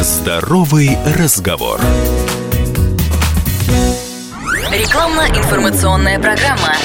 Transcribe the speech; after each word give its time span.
Здоровый 0.00 0.90
разговор. 1.18 1.80
Рекламно-информационная 4.70 6.20
программа. 6.20 6.76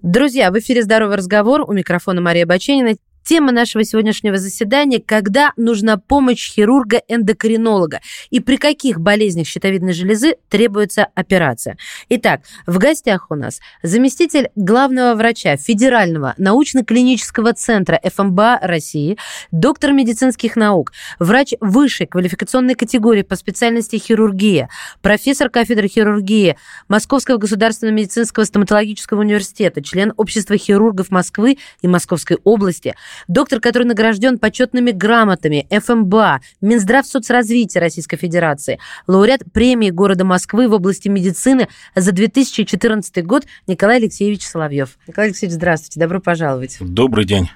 Друзья, 0.00 0.50
в 0.50 0.58
эфире 0.58 0.82
«Здоровый 0.82 1.18
разговор». 1.18 1.60
У 1.68 1.74
микрофона 1.74 2.22
Мария 2.22 2.46
Баченина. 2.46 2.96
Тема 3.24 3.52
нашего 3.52 3.84
сегодняшнего 3.84 4.36
заседания– 4.36 5.02
когда 5.06 5.52
нужна 5.56 5.96
помощь 5.96 6.52
хирурга-эндокринолога 6.54 8.00
и 8.28 8.40
при 8.40 8.56
каких 8.56 9.00
болезнях 9.00 9.46
щитовидной 9.46 9.94
железы 9.94 10.36
требуется 10.50 11.06
операция. 11.14 11.78
Итак, 12.10 12.42
в 12.66 12.76
гостях 12.76 13.30
у 13.30 13.34
нас 13.34 13.60
заместитель 13.82 14.50
главного 14.56 15.14
врача 15.14 15.56
Федерального 15.56 16.34
научно-клинического 16.36 17.54
центра 17.54 17.98
ФМБА 18.04 18.58
России, 18.60 19.16
доктор 19.50 19.92
медицинских 19.92 20.54
наук, 20.56 20.92
врач 21.18 21.54
высшей 21.60 22.06
квалификационной 22.06 22.74
категории 22.74 23.22
по 23.22 23.36
специальности 23.36 23.96
хирургия, 23.96 24.68
профессор 25.00 25.48
кафедры 25.48 25.88
хирургии 25.88 26.56
Московского 26.88 27.38
государственного 27.38 27.94
медицинского 27.94 28.44
стоматологического 28.44 29.20
университета, 29.20 29.82
член 29.82 30.12
Общества 30.18 30.58
хирургов 30.58 31.10
Москвы 31.10 31.56
и 31.80 31.88
Московской 31.88 32.36
области– 32.44 32.94
доктор, 33.28 33.60
который 33.60 33.84
награжден 33.84 34.38
почетными 34.38 34.90
грамотами 34.90 35.66
ФМБА, 35.70 36.40
Минздрав 36.60 37.06
соцразвития 37.06 37.80
Российской 37.80 38.16
Федерации, 38.16 38.78
лауреат 39.06 39.42
премии 39.52 39.90
города 39.90 40.24
Москвы 40.24 40.68
в 40.68 40.72
области 40.72 41.08
медицины 41.08 41.68
за 41.94 42.12
2014 42.12 43.24
год 43.24 43.44
Николай 43.66 43.96
Алексеевич 43.96 44.46
Соловьев. 44.46 44.98
Николай 45.06 45.28
Алексеевич, 45.28 45.54
здравствуйте, 45.54 46.00
добро 46.00 46.20
пожаловать. 46.20 46.76
Добрый 46.80 47.24
день. 47.24 47.50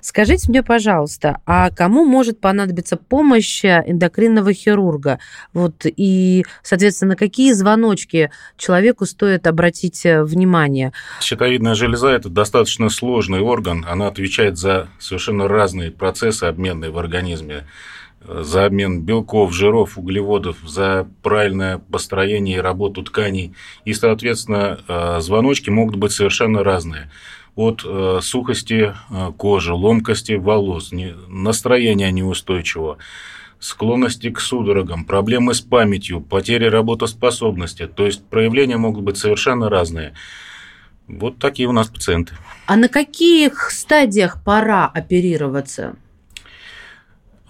Скажите 0.00 0.50
мне, 0.50 0.62
пожалуйста, 0.62 1.38
а 1.46 1.70
кому 1.70 2.04
может 2.04 2.40
понадобиться 2.40 2.96
помощь 2.96 3.64
эндокринного 3.64 4.52
хирурга? 4.52 5.18
Вот, 5.52 5.84
и, 5.84 6.44
соответственно, 6.62 7.16
какие 7.16 7.52
звоночки 7.52 8.30
человеку 8.56 9.06
стоит 9.06 9.46
обратить 9.46 10.02
внимание? 10.04 10.92
Щитовидная 11.20 11.74
железа– 11.74 12.08
это 12.10 12.28
достаточно 12.28 12.88
сложный 12.88 13.40
орган. 13.40 13.84
Она 13.88 14.08
отвечает 14.08 14.58
за 14.58 14.83
совершенно 14.98 15.48
разные 15.48 15.90
процессы 15.90 16.44
обменные 16.44 16.90
в 16.90 16.98
организме, 16.98 17.64
за 18.26 18.64
обмен 18.64 19.02
белков, 19.02 19.52
жиров, 19.52 19.98
углеводов, 19.98 20.56
за 20.64 21.06
правильное 21.22 21.78
построение 21.78 22.56
и 22.56 22.60
работу 22.60 23.02
тканей. 23.02 23.52
И, 23.84 23.92
соответственно, 23.92 24.80
э, 24.88 25.20
звоночки 25.20 25.70
могут 25.70 25.96
быть 25.96 26.12
совершенно 26.12 26.64
разные. 26.64 27.10
От 27.54 27.82
э, 27.84 28.20
сухости 28.22 28.94
э, 29.10 29.32
кожи, 29.36 29.74
ломкости 29.74 30.32
волос, 30.32 30.90
настроения 31.28 32.10
неустойчивого, 32.10 32.98
склонности 33.58 34.30
к 34.30 34.40
судорогам, 34.40 35.04
проблемы 35.04 35.54
с 35.54 35.60
памятью, 35.60 36.20
потери 36.20 36.66
работоспособности. 36.66 37.86
То 37.86 38.06
есть 38.06 38.24
проявления 38.24 38.78
могут 38.78 39.04
быть 39.04 39.18
совершенно 39.18 39.68
разные. 39.68 40.14
Вот 41.08 41.38
такие 41.38 41.68
у 41.68 41.72
нас 41.72 41.88
пациенты. 41.88 42.34
А 42.66 42.76
на 42.76 42.88
каких 42.88 43.70
стадиях 43.70 44.42
пора 44.42 44.86
оперироваться? 44.86 45.96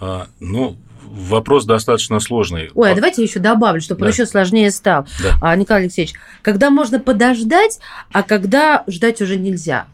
А, 0.01 0.27
ну, 0.41 0.77
вопрос 1.03 1.65
достаточно 1.65 2.19
сложный. 2.19 2.71
Ой, 2.75 2.93
а 2.93 2.95
давайте 2.95 3.23
еще 3.23 3.39
добавлю, 3.39 3.81
чтобы 3.81 4.01
да. 4.01 4.07
он 4.07 4.13
еще 4.13 4.27
сложнее 4.27 4.71
стал. 4.71 5.07
Да. 5.23 5.39
А, 5.41 5.57
Николай 5.57 5.83
Алексеевич, 5.83 6.15
когда 6.43 6.71
можно 6.71 6.99
подождать, 6.99 7.79
а 8.13 8.23
когда 8.23 8.85
ждать 8.89 9.23
уже 9.23 9.37
нельзя? 9.37 9.87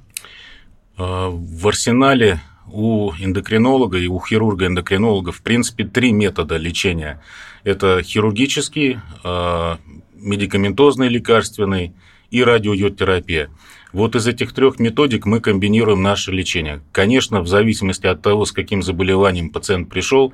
А, 0.97 1.29
в 1.29 1.69
арсенале 1.69 2.41
у 2.73 3.13
эндокринолога 3.19 3.99
и 3.99 4.07
у 4.07 4.19
хирурга-эндокринолога, 4.21 5.33
в 5.33 5.43
принципе, 5.43 5.85
три 5.85 6.13
метода 6.13 6.57
лечения. 6.57 7.21
Это 7.65 8.03
хирургический, 8.03 9.01
а, 9.23 9.79
медикаментозный, 10.15 11.09
лекарственный 11.09 11.93
и 12.31 12.43
радиойодтерапия. 12.43 13.51
Вот 13.93 14.15
из 14.15 14.27
этих 14.27 14.53
трех 14.53 14.79
методик 14.79 15.27
мы 15.27 15.41
комбинируем 15.41 16.03
наше 16.03 16.31
лечение. 16.31 16.81
Конечно, 16.93 17.41
в 17.41 17.49
зависимости 17.49 18.07
от 18.07 18.23
того, 18.23 18.45
с 18.45 18.53
каким 18.53 18.83
заболеванием 18.83 19.51
пациент 19.51 19.89
пришел, 19.89 20.33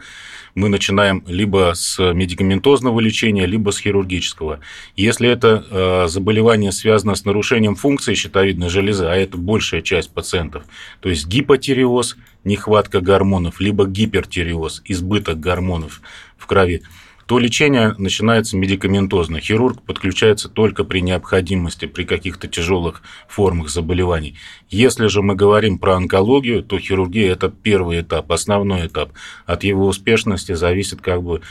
мы 0.55 0.69
начинаем 0.69 1.23
либо 1.27 1.73
с 1.75 1.99
медикаментозного 2.13 3.01
лечения, 3.01 3.47
либо 3.47 3.71
с 3.71 3.79
хирургического. 3.79 4.61
Если 4.95 5.29
это 5.29 5.65
э, 5.71 6.09
заболевание 6.09 6.73
связано 6.73 7.15
с 7.15 7.25
нарушением 7.25 7.77
функции 7.77 8.15
щитовидной 8.15 8.69
железы, 8.69 9.07
а 9.07 9.15
это 9.15 9.39
большая 9.39 9.83
часть 9.83 10.13
пациентов, 10.13 10.65
то 11.01 11.09
есть 11.09 11.27
гипотиреоз, 11.27 12.17
нехватка 12.45 13.01
гормонов, 13.01 13.61
либо 13.61 13.87
гипертиреоз, 13.87 14.83
избыток 14.85 15.41
гормонов 15.41 16.01
в 16.37 16.47
крови, 16.47 16.83
то 17.27 17.41
лечение 17.41 17.95
начинается 17.99 18.57
медикаментозно. 18.57 19.41
Хирург 19.41 19.83
подключается 19.83 20.49
только 20.49 20.85
при 20.85 21.01
необходимости, 21.01 21.87
при 21.87 22.05
каких-то 22.05 22.47
тяжелых 22.47 23.03
формах 23.29 23.69
заболеваний. 23.69 24.37
Если 24.69 25.09
же 25.09 25.23
мы 25.23 25.35
говорим 25.35 25.79
про 25.79 25.97
онкологию, 25.97 26.63
то 26.63 26.79
хирургия– 26.79 27.33
это 27.33 27.49
первый 27.49 28.01
этап, 28.01 28.31
основной 28.31 28.87
этап. 28.87 29.11
От 29.45 29.65
его 29.65 29.87
успешности 29.87 30.53
зависит 30.53 31.01
как 31.01 31.23
бы 31.23 31.43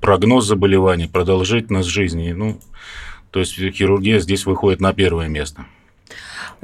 прогноз 0.00 0.46
заболевания, 0.46 1.08
продолжительность 1.08 1.88
жизни. 1.88 2.32
Ну, 2.32 2.60
то 3.30 3.40
есть 3.40 3.54
хирургия 3.54 4.18
здесь 4.18 4.44
выходит 4.44 4.80
на 4.80 4.92
первое 4.92 5.28
место. 5.28 5.64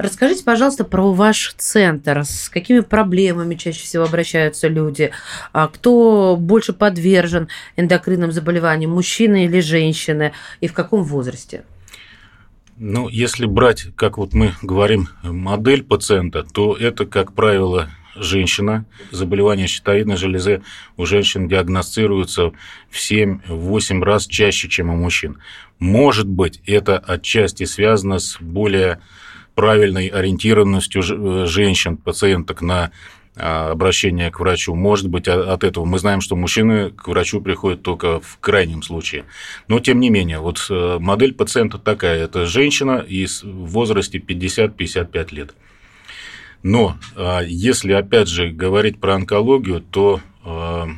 Расскажите, 0.01 0.43
пожалуйста, 0.43 0.83
про 0.83 1.13
ваш 1.13 1.53
центр. 1.59 2.23
С 2.23 2.49
какими 2.49 2.79
проблемами 2.79 3.53
чаще 3.53 3.83
всего 3.83 4.05
обращаются 4.05 4.67
люди? 4.67 5.11
А 5.53 5.67
кто 5.67 6.37
больше 6.39 6.73
подвержен 6.73 7.49
эндокринным 7.75 8.31
заболеваниям, 8.31 8.91
мужчины 8.91 9.45
или 9.45 9.59
женщины? 9.59 10.33
И 10.59 10.67
в 10.67 10.73
каком 10.73 11.03
возрасте? 11.03 11.65
Ну, 12.77 13.09
если 13.09 13.45
брать, 13.45 13.89
как 13.95 14.17
вот 14.17 14.33
мы 14.33 14.55
говорим, 14.63 15.07
модель 15.21 15.83
пациента, 15.83 16.41
то 16.51 16.75
это, 16.75 17.05
как 17.05 17.33
правило, 17.33 17.91
женщина. 18.15 18.85
Заболевания 19.11 19.67
щитовидной 19.67 20.17
железы 20.17 20.63
у 20.97 21.05
женщин 21.05 21.47
диагностируются 21.47 22.53
в 22.89 22.97
7-8 22.97 24.01
раз 24.01 24.25
чаще, 24.25 24.67
чем 24.67 24.89
у 24.89 24.95
мужчин. 24.95 25.37
Может 25.77 26.27
быть, 26.27 26.59
это 26.65 26.97
отчасти 26.97 27.65
связано 27.65 28.17
с 28.17 28.37
более 28.39 28.99
правильной 29.55 30.07
ориентированностью 30.07 31.01
э, 31.01 31.45
женщин, 31.45 31.97
пациенток 31.97 32.61
на 32.61 32.91
а, 33.37 33.71
обращение 33.71 34.29
к 34.29 34.41
врачу. 34.41 34.75
Может 34.75 35.07
быть, 35.07 35.27
от 35.29 35.63
этого 35.63 35.85
мы 35.85 35.99
знаем, 35.99 36.19
что 36.19 36.35
мужчины 36.35 36.91
к 36.91 37.07
врачу 37.07 37.39
приходят 37.39 37.81
только 37.81 38.19
в 38.19 38.37
крайнем 38.39 38.83
случае. 38.83 39.23
Но, 39.69 39.79
тем 39.79 40.01
не 40.01 40.09
менее, 40.09 40.39
вот 40.39 40.67
э, 40.69 40.97
модель 40.99 41.33
пациента 41.33 41.77
такая. 41.77 42.25
Это 42.25 42.45
женщина 42.45 42.97
и 42.97 43.25
в 43.25 43.67
возрасте 43.67 44.17
50-55 44.17 45.33
лет. 45.33 45.55
Но 46.61 46.97
а, 47.15 47.41
если, 47.41 47.93
опять 47.93 48.27
же, 48.27 48.49
говорить 48.49 48.99
про 48.99 49.15
онкологию, 49.15 49.79
то 49.79 50.19
а, 50.43 50.89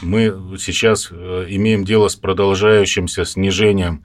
мы 0.00 0.56
сейчас 0.58 1.08
э, 1.10 1.46
имеем 1.50 1.84
дело 1.84 2.08
с 2.08 2.16
продолжающимся 2.16 3.24
снижением 3.26 4.02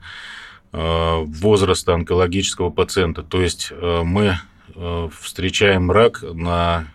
возраста 0.72 1.94
онкологического 1.94 2.70
пациента. 2.70 3.22
То 3.22 3.42
есть 3.42 3.72
э, 3.72 4.02
мы 4.04 4.38
э, 4.74 5.08
встречаем 5.20 5.90
рак 5.90 6.22
на, 6.22 6.86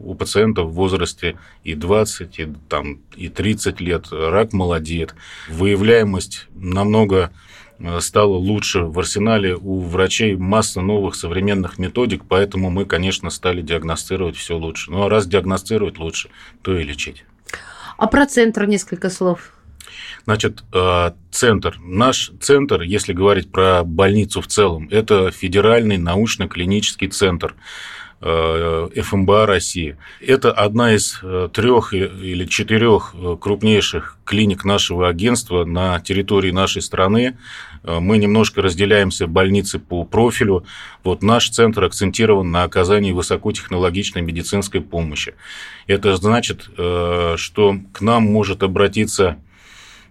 у 0.00 0.14
пациентов 0.14 0.68
в 0.68 0.74
возрасте 0.74 1.36
и 1.64 1.74
20, 1.74 2.38
и, 2.38 2.48
там, 2.68 3.00
и 3.16 3.28
30 3.28 3.80
лет. 3.80 4.06
Рак 4.10 4.52
молодеет. 4.52 5.14
Выявляемость 5.50 6.46
намного 6.54 7.30
стала 8.00 8.36
лучше. 8.36 8.84
В 8.84 8.98
арсенале 8.98 9.56
у 9.56 9.80
врачей 9.80 10.36
масса 10.36 10.80
новых 10.80 11.14
современных 11.14 11.78
методик, 11.78 12.22
поэтому 12.26 12.70
мы, 12.70 12.84
конечно, 12.84 13.28
стали 13.30 13.60
диагностировать 13.60 14.36
все 14.36 14.56
лучше. 14.56 14.90
Ну 14.90 15.02
а 15.02 15.08
раз 15.08 15.26
диагностировать 15.26 15.98
лучше, 15.98 16.30
то 16.62 16.76
и 16.78 16.84
лечить. 16.84 17.24
А 17.96 18.06
про 18.06 18.26
центр 18.26 18.66
несколько 18.66 19.10
слов. 19.10 19.52
Значит, 20.24 20.64
э, 20.72 21.12
центр. 21.30 21.78
Наш 21.82 22.32
центр, 22.40 22.80
если 22.80 23.12
говорить 23.12 23.52
про 23.52 23.84
больницу 23.84 24.40
в 24.40 24.46
целом, 24.46 24.88
это 24.90 25.30
федеральный 25.30 25.98
научно-клинический 25.98 27.08
центр 27.08 27.54
э, 28.22 28.88
ФМБА 28.96 29.44
России. 29.44 29.98
Это 30.26 30.50
одна 30.50 30.94
из 30.94 31.18
э, 31.22 31.50
трех 31.52 31.92
или 31.92 32.46
четырех 32.46 33.14
крупнейших 33.38 34.16
клиник 34.24 34.64
нашего 34.64 35.08
агентства 35.08 35.66
на 35.66 36.00
территории 36.00 36.50
нашей 36.50 36.80
страны. 36.80 37.36
Мы 37.82 38.16
немножко 38.16 38.62
разделяемся 38.62 39.26
больницы 39.26 39.78
по 39.78 40.04
профилю. 40.04 40.64
Вот 41.02 41.22
наш 41.22 41.50
центр 41.50 41.84
акцентирован 41.84 42.50
на 42.50 42.62
оказании 42.62 43.12
высокотехнологичной 43.12 44.22
медицинской 44.22 44.80
помощи. 44.80 45.34
Это 45.86 46.16
значит, 46.16 46.62
что 46.62 47.76
к 47.92 48.00
нам 48.00 48.22
может 48.22 48.62
обратиться 48.62 49.36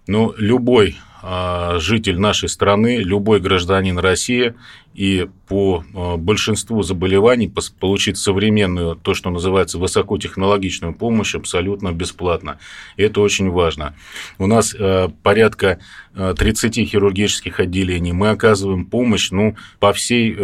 ну, 0.06 0.34
любой 0.36 0.96
а, 1.26 1.78
житель 1.78 2.20
нашей 2.20 2.50
страны, 2.50 2.98
любой 2.98 3.40
гражданин 3.40 3.98
России 3.98 4.52
и 4.92 5.26
по 5.48 5.82
а, 5.94 6.18
большинству 6.18 6.82
заболеваний 6.82 7.50
получить 7.80 8.18
современную, 8.18 8.96
то, 8.96 9.14
что 9.14 9.30
называется, 9.30 9.78
высокотехнологичную 9.78 10.94
помощь 10.94 11.34
абсолютно 11.34 11.92
бесплатно. 11.92 12.58
И 12.98 13.04
это 13.04 13.22
очень 13.22 13.48
важно. 13.48 13.94
У 14.36 14.46
нас 14.46 14.76
а, 14.78 15.08
порядка 15.22 15.78
30 16.14 16.86
хирургических 16.90 17.58
отделений. 17.58 18.12
Мы 18.12 18.28
оказываем 18.28 18.84
помощь 18.84 19.30
ну, 19.30 19.56
по 19.80 19.94
всей 19.94 20.36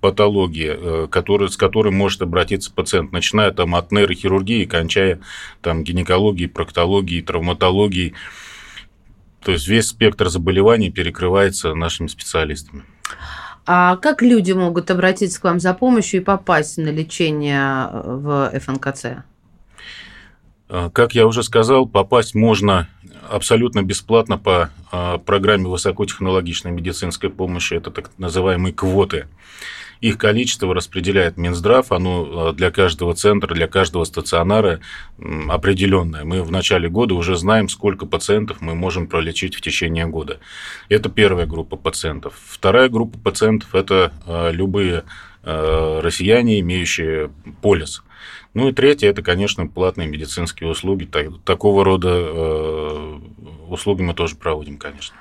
патологии, 0.00 1.06
который, 1.06 1.48
с 1.48 1.56
которой 1.56 1.92
может 1.92 2.20
обратиться 2.20 2.72
пациент, 2.72 3.12
начиная 3.12 3.52
там, 3.52 3.76
от 3.76 3.92
нейрохирургии, 3.92 4.64
кончая 4.64 5.20
там, 5.62 5.84
гинекологией, 5.84 6.50
проктологией, 6.50 7.22
травматологией. 7.22 8.14
То 9.46 9.52
есть 9.52 9.68
весь 9.68 9.86
спектр 9.86 10.28
заболеваний 10.28 10.90
перекрывается 10.90 11.72
нашими 11.72 12.08
специалистами. 12.08 12.82
А 13.64 13.94
как 13.96 14.20
люди 14.20 14.50
могут 14.50 14.90
обратиться 14.90 15.40
к 15.40 15.44
вам 15.44 15.60
за 15.60 15.72
помощью 15.72 16.20
и 16.20 16.24
попасть 16.24 16.78
на 16.78 16.88
лечение 16.88 17.88
в 17.92 18.50
ФНКЦ? 18.58 19.22
А, 20.68 20.90
как 20.90 21.14
я 21.14 21.28
уже 21.28 21.44
сказал, 21.44 21.86
попасть 21.86 22.34
можно 22.34 22.88
абсолютно 23.30 23.82
бесплатно 23.82 24.38
по 24.38 24.70
а, 24.90 25.18
программе 25.18 25.66
высокотехнологичной 25.66 26.72
медицинской 26.72 27.30
помощи. 27.30 27.74
Это 27.74 27.90
так 27.90 28.10
называемые 28.18 28.72
квоты. 28.72 29.26
Их 30.00 30.18
количество 30.18 30.74
распределяет 30.74 31.36
Минздрав, 31.38 31.90
оно 31.90 32.50
э, 32.50 32.52
для 32.52 32.70
каждого 32.70 33.14
центра, 33.14 33.54
для 33.54 33.66
каждого 33.66 34.04
стационара 34.04 34.80
определенное. 35.48 36.24
Мы 36.24 36.42
в 36.42 36.50
начале 36.50 36.88
года 36.90 37.14
уже 37.14 37.36
знаем, 37.36 37.70
сколько 37.70 38.04
пациентов 38.04 38.60
мы 38.60 38.74
можем 38.74 39.06
пролечить 39.06 39.54
в 39.54 39.62
течение 39.62 40.06
года. 40.06 40.38
Это 40.90 41.08
первая 41.08 41.46
группа 41.46 41.76
пациентов. 41.76 42.34
Вторая 42.46 42.90
группа 42.90 43.18
пациентов– 43.18 43.70
это 43.74 44.12
э, 44.26 44.52
любые 44.52 45.04
россияне, 45.48 46.58
имеющие 46.58 47.30
полис. 47.62 48.02
Ну 48.56 48.68
и 48.68 48.72
третье– 48.72 49.08
это, 49.10 49.20
конечно, 49.20 49.66
платные 49.66 50.08
медицинские 50.08 50.70
услуги. 50.70 51.06
Такого 51.44 51.84
рода 51.84 52.08
услуги 53.68 54.00
мы 54.00 54.14
тоже 54.14 54.34
проводим, 54.36 54.78
конечно. 54.78 55.14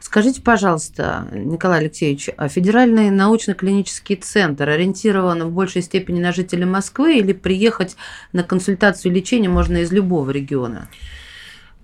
Скажите, 0.00 0.40
пожалуйста, 0.40 1.28
Николай 1.30 1.80
Алексеевич, 1.80 2.30
а 2.38 2.48
Федеральный 2.48 3.10
научно-клинический 3.10 4.16
центр 4.16 4.70
ориентирован 4.70 5.44
в 5.44 5.52
большей 5.52 5.82
степени 5.82 6.18
на 6.18 6.32
жителей 6.32 6.64
Москвы 6.64 7.18
или 7.18 7.34
приехать 7.34 7.94
на 8.32 8.42
консультацию 8.42 9.12
и 9.12 9.14
лечение 9.14 9.50
можно 9.50 9.76
из 9.76 9.92
любого 9.92 10.30
региона? 10.30 10.88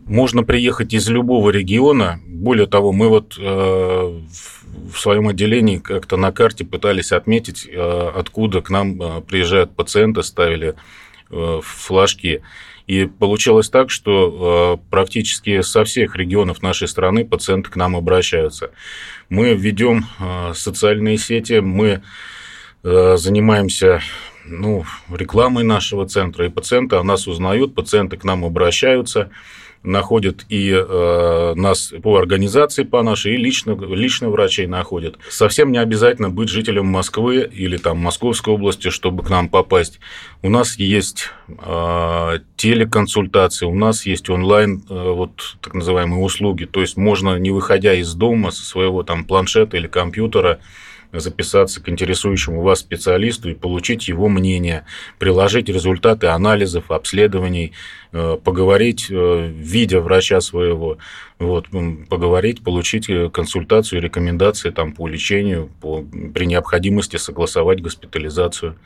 Можно 0.06 0.42
приехать 0.42 0.92
из 0.92 1.08
любого 1.08 1.50
региона. 1.50 2.20
Более 2.26 2.66
того, 2.66 2.92
мы 2.92 3.08
вот 3.08 3.36
э, 3.38 3.42
в 3.42 4.98
своем 4.98 5.28
отделении 5.28 5.78
как-то 5.78 6.16
на 6.18 6.30
карте 6.30 6.64
пытались 6.64 7.10
отметить, 7.10 7.66
э, 7.66 8.10
откуда 8.14 8.60
к 8.60 8.68
нам 8.68 9.00
э, 9.00 9.20
приезжают 9.22 9.74
пациенты, 9.74 10.22
ставили 10.22 10.74
э, 11.30 11.60
флажки. 11.62 12.42
И 12.86 13.06
получилось 13.06 13.70
так, 13.70 13.90
что 13.90 14.78
э, 14.78 14.90
практически 14.90 15.62
со 15.62 15.84
всех 15.84 16.16
регионов 16.16 16.60
нашей 16.60 16.86
страны 16.86 17.24
пациенты 17.24 17.70
к 17.70 17.76
нам 17.76 17.96
обращаются. 17.96 18.72
Мы 19.30 19.54
ведем 19.54 20.04
э, 20.18 20.52
социальные 20.54 21.16
сети, 21.16 21.60
мы 21.60 22.02
э, 22.82 23.16
занимаемся 23.16 24.02
ну, 24.44 24.84
рекламой 25.10 25.64
нашего 25.64 26.06
центра, 26.06 26.44
и 26.44 26.50
пациенты 26.50 26.96
о 26.96 27.02
нас 27.02 27.26
узнают, 27.26 27.74
пациенты 27.74 28.18
к 28.18 28.24
нам 28.24 28.44
обращаются 28.44 29.30
находят 29.84 30.46
и 30.48 30.70
э, 30.70 31.52
нас 31.54 31.92
по 32.02 32.16
организации 32.16 32.82
по 32.82 33.02
нашей, 33.02 33.34
и 33.34 33.36
лично, 33.36 33.76
лично 33.94 34.30
врачей 34.30 34.66
находят. 34.66 35.18
Совсем 35.28 35.70
не 35.70 35.78
обязательно 35.78 36.30
быть 36.30 36.48
жителем 36.48 36.86
Москвы 36.86 37.48
или 37.52 37.76
там 37.76 37.98
Московской 37.98 38.54
области, 38.54 38.88
чтобы 38.88 39.22
к 39.22 39.30
нам 39.30 39.48
попасть. 39.48 40.00
У 40.42 40.48
нас 40.48 40.78
есть 40.78 41.28
э, 41.48 42.38
телеконсультации, 42.56 43.66
у 43.66 43.74
нас 43.74 44.06
есть 44.06 44.30
онлайн 44.30 44.82
э, 44.88 45.12
вот 45.12 45.56
так 45.60 45.74
называемые 45.74 46.22
услуги. 46.22 46.64
То 46.64 46.80
есть 46.80 46.96
можно, 46.96 47.38
не 47.38 47.50
выходя 47.50 47.94
из 47.94 48.14
дома 48.14 48.50
со 48.50 48.64
своего 48.64 49.02
там 49.02 49.24
планшета 49.24 49.76
или 49.76 49.86
компьютера, 49.86 50.60
записаться 51.20 51.82
к 51.82 51.88
интересующему 51.88 52.62
вас 52.62 52.80
специалисту 52.80 53.50
и 53.50 53.54
получить 53.54 54.08
его 54.08 54.28
мнение, 54.28 54.84
приложить 55.18 55.68
результаты 55.68 56.28
анализов, 56.28 56.90
обследований, 56.90 57.72
э, 58.12 58.38
поговорить, 58.42 59.06
э, 59.10 59.48
видя 59.48 60.00
врача 60.00 60.40
своего, 60.40 60.98
вот, 61.38 61.66
поговорить, 62.08 62.62
получить 62.62 63.08
э, 63.08 63.30
консультацию, 63.30 64.00
рекомендации 64.00 64.70
там, 64.70 64.92
по 64.92 65.08
лечению, 65.08 65.70
по, 65.80 66.02
при 66.02 66.46
необходимости 66.46 67.16
согласовать 67.16 67.82
госпитализацию. 67.82 68.76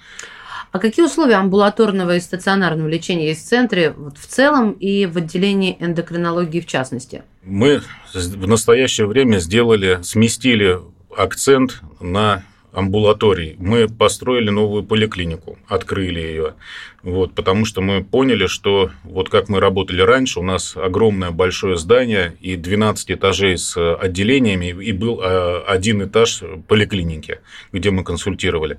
А 0.71 0.79
какие 0.79 1.05
условия 1.05 1.37
амбулаторного 1.37 2.17
и 2.17 2.21
стационарного 2.21 2.89
лечения 2.89 3.29
есть 3.29 3.47
в 3.47 3.49
центре 3.49 3.95
вот, 3.97 4.19
в 4.19 4.27
целом 4.27 4.73
и 4.73 5.07
в 5.07 5.17
отделении 5.17 5.77
эндокринологии 5.81 6.61
в 6.61 6.67
частности? 6.67 7.23
Мы 7.43 7.81
в 8.13 8.47
настоящее 8.47 9.07
время 9.07 9.39
сделали, 9.39 10.01
сместили 10.03 10.79
акцент 11.17 11.83
на 12.01 12.45
амбулатории. 12.73 13.57
Мы 13.59 13.89
построили 13.89 14.51
новую 14.51 14.85
поликлинику, 14.85 15.59
открыли 15.67 16.21
ее, 16.21 16.55
вот, 17.03 17.35
потому 17.35 17.65
что 17.65 17.81
мы 17.81 18.05
поняли, 18.05 18.47
что 18.47 18.91
вот 19.03 19.31
как 19.31 19.49
мы 19.49 19.61
работали 19.61 20.03
раньше, 20.03 20.41
у 20.41 20.43
нас 20.43 20.77
огромное 20.77 21.31
большое 21.31 21.77
здание 21.77 22.37
и 22.41 22.57
12 22.57 23.13
этажей 23.13 23.57
с 23.57 23.97
отделениями, 23.97 24.67
и 24.67 24.93
был 24.93 25.21
а, 25.23 25.65
один 25.67 26.05
этаж 26.05 26.43
поликлиники, 26.69 27.41
где 27.73 27.91
мы 27.91 28.05
консультировали. 28.05 28.79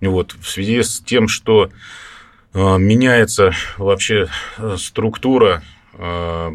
Вот, 0.00 0.34
в 0.38 0.48
связи 0.48 0.82
с 0.82 1.00
тем, 1.00 1.28
что 1.28 1.70
а, 2.52 2.76
меняется 2.76 3.52
вообще 3.76 4.28
э, 4.58 4.76
структура 4.78 5.62
а, 5.94 6.52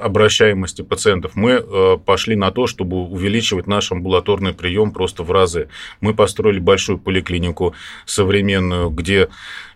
обращаемости 0.00 0.82
пациентов, 0.82 1.32
мы 1.34 1.52
э, 1.52 1.98
пошли 2.04 2.36
на 2.36 2.50
то, 2.50 2.66
чтобы 2.66 2.96
увеличивать 2.96 3.66
наш 3.66 3.92
амбулаторный 3.92 4.52
прием 4.52 4.92
просто 4.92 5.22
в 5.22 5.30
разы. 5.30 5.68
Мы 6.00 6.14
построили 6.14 6.58
большую 6.58 6.98
поликлинику 6.98 7.74
современную, 8.06 8.90
где 8.90 9.28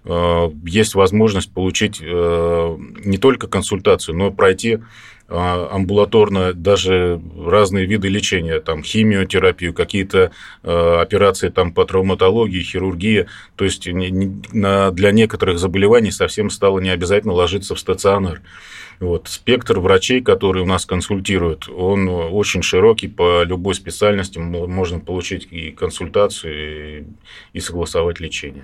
э, 0.04 0.50
есть 0.64 0.94
возможность 0.94 1.52
получить 1.52 2.00
э, 2.00 2.76
не 3.04 3.18
только 3.18 3.46
консультацию, 3.48 4.16
но 4.16 4.28
и 4.28 4.32
пройти 4.32 4.78
амбулаторно 5.28 6.52
даже 6.52 7.18
разные 7.38 7.86
виды 7.86 8.08
лечения, 8.08 8.60
там 8.60 8.82
химиотерапию, 8.82 9.72
какие-то 9.72 10.30
операции 10.62 11.48
там 11.48 11.72
по 11.72 11.86
травматологии, 11.86 12.62
хирургии. 12.62 13.28
То 13.56 13.64
есть 13.64 13.84
для 13.84 15.12
некоторых 15.12 15.58
заболеваний 15.58 16.10
совсем 16.10 16.50
стало 16.50 16.80
не 16.80 16.90
обязательно 16.90 17.32
ложиться 17.32 17.74
в 17.74 17.78
стационар. 17.78 18.42
Вот. 19.02 19.26
Спектр 19.26 19.80
врачей, 19.80 20.20
которые 20.20 20.62
у 20.62 20.66
нас 20.66 20.86
консультируют, 20.86 21.68
он 21.68 22.08
очень 22.08 22.62
широкий, 22.62 23.08
по 23.08 23.42
любой 23.42 23.74
специальности 23.74 24.38
можно 24.38 25.00
получить 25.00 25.48
и 25.50 25.72
консультацию, 25.72 27.08
и 27.52 27.58
согласовать 27.58 28.20
лечение. 28.20 28.62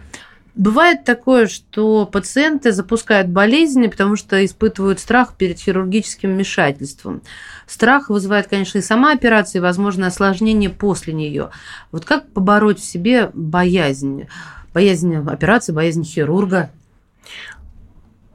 Бывает 0.55 1.03
такое, 1.03 1.49
что 1.49 2.07
пациенты 2.07 2.71
запускают 2.71 3.27
болезни, 3.27 3.89
потому 3.89 4.15
что 4.15 4.45
испытывают 4.45 5.01
страх 5.01 5.35
перед 5.37 5.59
хирургическим 5.59 6.31
вмешательством. 6.31 7.21
Страх 7.67 8.09
вызывает, 8.09 8.47
конечно, 8.47 8.79
и 8.79 8.83
сама 8.83 9.13
операция, 9.13 9.59
и, 9.59 9.63
возможно, 9.63 10.07
осложнение 10.07 10.71
после 10.71 11.15
нее. 11.15 11.51
Вот 11.91 12.05
как 12.05 12.31
побороть 12.31 12.79
в 12.79 12.85
себе 12.85 13.33
боязнь? 13.35 14.29
Боязнь 14.73 15.17
операции, 15.17 15.73
боязнь 15.73 16.05
хирурга? 16.05 16.71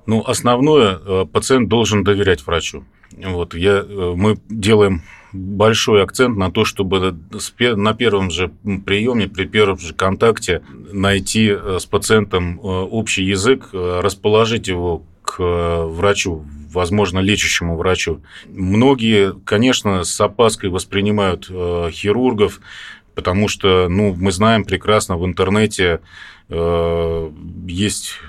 Ну, 0.05 0.21
основное, 0.25 0.99
э, 0.99 1.25
пациент 1.31 1.69
должен 1.69 2.03
доверять 2.03 2.45
врачу. 2.45 2.83
Вот, 3.15 3.53
я, 3.53 3.83
э, 3.87 4.13
мы 4.15 4.37
делаем 4.49 5.03
большой 5.31 6.03
акцент 6.03 6.37
на 6.37 6.51
то, 6.51 6.65
чтобы 6.65 7.15
на 7.59 7.93
первом 7.93 8.29
же 8.29 8.51
приеме, 8.85 9.27
при 9.27 9.45
первом 9.45 9.79
же 9.79 9.93
контакте 9.93 10.61
найти 10.91 11.49
э, 11.49 11.77
с 11.79 11.85
пациентом 11.85 12.59
общий 12.61 13.23
язык, 13.23 13.69
расположить 13.71 14.67
его 14.67 15.03
к 15.23 15.39
врачу, 15.39 16.45
возможно, 16.71 17.19
лечащему 17.19 17.77
врачу. 17.77 18.21
Многие, 18.47 19.33
конечно, 19.45 20.03
с 20.03 20.19
опаской 20.19 20.69
воспринимают 20.69 21.45
хирургов, 21.45 22.59
потому 23.15 23.47
что, 23.47 23.87
ну, 23.89 24.15
мы 24.17 24.31
знаем 24.31 24.65
прекрасно 24.65 25.17
в 25.17 25.25
интернете 25.25 26.01
есть 26.49 28.19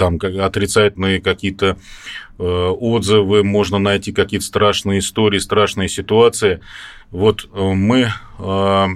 там 0.00 0.18
отрицательные 0.18 1.20
какие-то 1.20 1.76
э, 2.38 2.42
отзывы, 2.42 3.44
можно 3.44 3.78
найти 3.78 4.12
какие-то 4.12 4.46
страшные 4.46 5.00
истории, 5.00 5.38
страшные 5.38 5.90
ситуации. 5.90 6.60
Вот 7.10 7.44
э, 7.52 7.60
мы 7.60 8.08
э, 8.38 8.86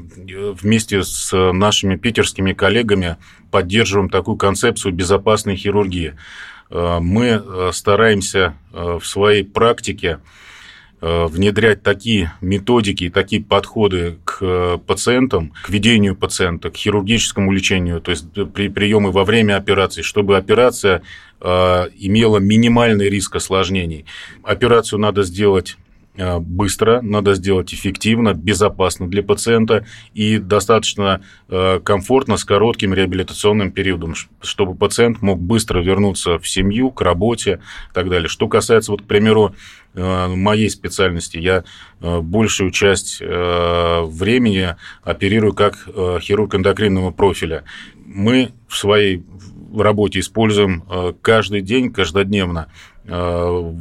вместе 0.63 1.03
с 1.03 1.31
нашими 1.53 1.97
питерскими 1.97 2.55
коллегами 2.55 3.19
поддерживаем 3.51 4.09
такую 4.09 4.39
концепцию 4.39 4.95
безопасной 4.95 5.57
хирургии. 5.57 6.15
Мы 6.71 7.71
стараемся 7.73 8.55
в 8.73 9.05
своей 9.05 9.45
практике 9.45 10.09
э, 10.09 10.19
внедрять 11.27 11.83
такие 11.83 12.33
методики 12.41 13.11
такие 13.11 13.43
подходы 13.43 14.19
к 14.25 14.39
э, 14.41 14.79
пациентам, 14.87 15.53
к 15.63 15.69
ведению 15.69 16.17
пациента, 16.17 16.71
к 16.71 16.77
хирургическому 16.77 17.53
лечению, 17.53 18.01
то 18.01 18.11
есть 18.11 18.27
при 18.53 18.69
приеме 18.69 19.11
во 19.11 19.25
время 19.25 19.57
операции, 19.57 20.03
чтобы 20.03 20.37
операция 20.37 21.03
имела 21.41 22.39
минимальный 22.39 23.11
риск 23.11 23.37
осложнений. 23.37 24.07
Операцию 24.45 24.99
надо 24.99 25.25
сделать 25.25 25.77
Э, 26.17 26.39
быстро, 26.39 27.01
надо 27.03 27.35
сделать 27.35 27.75
эффективно, 27.75 28.35
безопасно 28.35 29.09
для 29.09 29.23
пациента 29.23 29.85
и 30.15 30.39
достаточно 30.39 31.23
э, 31.49 31.81
комфортно 31.81 32.37
с 32.37 32.45
коротким 32.45 32.95
реабилитационным 32.95 33.73
периодом, 33.73 34.15
чтобы 34.41 34.77
пациент 34.77 35.23
мог 35.23 35.41
быстро 35.41 35.81
вернуться 35.81 36.39
в 36.39 36.49
семью, 36.49 36.93
к 36.93 37.01
работе 37.01 37.61
и 37.91 37.95
так 37.95 38.09
далее. 38.09 38.29
Что 38.29 38.47
касается, 38.47 38.93
вот, 38.93 39.03
к 39.03 39.07
примеру, 39.07 39.57
э, 39.57 39.84
моей 39.95 40.69
специальности, 40.71 41.39
я 41.39 41.65
большую 42.23 42.71
часть 42.71 43.21
времени 43.21 44.77
оперирую 45.03 45.55
как 45.55 45.89
хирург 46.21 46.55
эндокринного 46.55 47.11
профиля. 47.11 47.65
Мы 48.07 48.51
в 48.69 48.77
своей 48.77 49.23
работе 49.75 50.21
используем 50.21 50.85
каждый 51.23 51.63
день, 51.63 51.93
каждодневно 51.93 52.69
Э, 53.07 53.73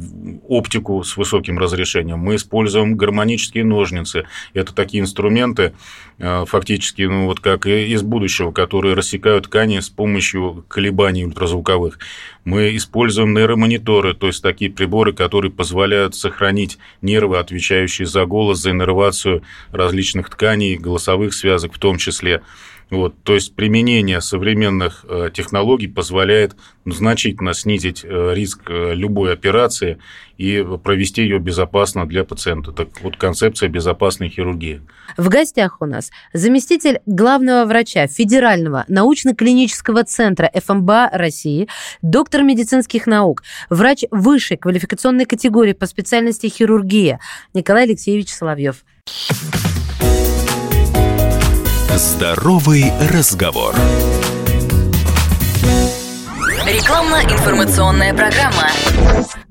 оптику 0.48 1.02
с 1.02 1.16
высоким 1.16 1.58
разрешением, 1.58 2.18
мы 2.18 2.34
используем 2.36 2.94
гармонические 2.94 3.64
ножницы. 3.64 4.26
Это 4.52 4.74
такие 4.74 5.02
инструменты, 5.02 5.72
э, 6.18 6.44
фактически, 6.46 7.02
ну, 7.02 7.24
вот 7.24 7.40
как 7.40 7.64
из 7.64 8.02
будущего, 8.02 8.52
которые 8.52 8.92
рассекают 8.92 9.44
ткани 9.44 9.80
с 9.80 9.88
помощью 9.88 10.66
колебаний 10.68 11.24
ультразвуковых. 11.24 11.98
Мы 12.44 12.76
используем 12.76 13.32
нейромониторы, 13.32 14.12
то 14.12 14.26
есть 14.26 14.42
такие 14.42 14.70
приборы, 14.70 15.14
которые 15.14 15.50
позволяют 15.50 16.14
сохранить 16.14 16.76
нервы, 17.00 17.38
отвечающие 17.38 18.06
за 18.14 18.24
голос, 18.26 18.60
за 18.60 18.70
иннервацию 18.70 19.42
различных 19.72 20.30
тканей, 20.30 20.76
голосовых 20.76 21.34
связок 21.34 21.74
в 21.74 21.78
том 21.78 21.98
числе. 21.98 22.42
Вот, 22.94 23.14
то 23.24 23.34
есть 23.34 23.56
применение 23.56 24.20
современных 24.20 25.04
э, 25.08 25.28
технологий 25.34 25.88
позволяет 25.88 26.54
значительно 26.86 27.52
снизить 27.52 28.04
э, 28.04 28.32
риск 28.34 28.70
э, 28.70 28.94
любой 28.94 29.32
операции 29.32 29.98
и 30.38 30.64
провести 30.82 31.22
ее 31.22 31.40
безопасно 31.40 32.06
для 32.06 32.22
пациента. 32.22 32.70
Так 32.70 32.88
вот 33.02 33.16
концепция 33.16 33.68
безопасной 33.68 34.28
хирургии. 34.28 34.80
В 35.16 35.28
гостях 35.28 35.78
у 35.80 35.86
нас 35.86 36.12
заместитель 36.32 37.00
главного 37.04 37.64
врача 37.64 38.06
Федерального 38.06 38.84
научно-клинического 38.86 40.04
центра 40.04 40.48
ФМБА 40.54 41.10
России, 41.12 41.68
доктор 42.00 42.42
медицинских 42.44 43.08
наук, 43.08 43.42
врач 43.70 44.04
высшей 44.12 44.56
квалификационной 44.56 45.24
категории 45.24 45.72
по 45.72 45.86
специальности 45.86 46.46
хирургия 46.46 47.18
Николай 47.54 47.84
Алексеевич 47.84 48.28
Соловьев. 48.28 48.84
Здоровый 51.96 52.92
разговор. 53.08 53.72
Рекламно-информационная 56.66 58.12
программа. 58.12 58.68